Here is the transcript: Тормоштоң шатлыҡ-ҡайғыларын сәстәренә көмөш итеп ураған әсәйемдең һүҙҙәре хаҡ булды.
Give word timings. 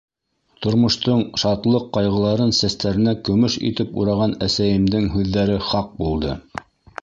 Тормоштоң 0.65 1.19
шатлыҡ-ҡайғыларын 1.41 2.53
сәстәренә 2.61 3.13
көмөш 3.29 3.59
итеп 3.69 3.93
ураған 4.05 4.35
әсәйемдең 4.49 5.07
һүҙҙәре 5.19 5.61
хаҡ 5.69 5.95
булды. 6.01 6.35